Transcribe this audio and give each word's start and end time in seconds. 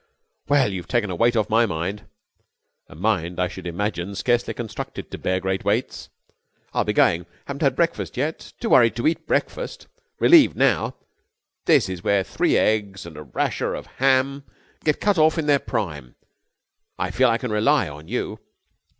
"Well, 0.47 0.73
you've 0.73 0.87
taken 0.87 1.11
a 1.11 1.15
weight 1.15 1.35
off 1.35 1.47
my 1.47 1.67
mind." 1.67 2.07
"A 2.87 2.95
mind, 2.95 3.39
I 3.39 3.47
should 3.47 3.67
imagine, 3.67 4.15
scarcely 4.15 4.51
constructed 4.51 5.11
to 5.11 5.19
bear 5.19 5.39
great 5.39 5.63
weights." 5.63 6.09
"I'll 6.73 6.83
be 6.83 6.91
going. 6.91 7.27
Haven't 7.45 7.61
had 7.61 7.75
breakfast 7.75 8.17
yet. 8.17 8.53
Too 8.59 8.71
worried 8.71 8.95
to 8.95 9.05
eat 9.05 9.27
breakfast. 9.27 9.85
Relieved 10.17 10.57
now. 10.57 10.95
This 11.65 11.87
is 11.87 12.03
where 12.03 12.23
three 12.23 12.57
eggs 12.57 13.05
and 13.05 13.15
a 13.15 13.21
rasher 13.21 13.75
of 13.75 13.85
ham 14.01 14.43
get 14.83 14.99
cut 14.99 15.19
off 15.19 15.37
in 15.37 15.45
their 15.45 15.59
prime. 15.59 16.15
I 16.97 17.11
feel 17.11 17.29
I 17.29 17.37
can 17.37 17.51
rely 17.51 17.87
on 17.87 18.07
you." 18.07 18.39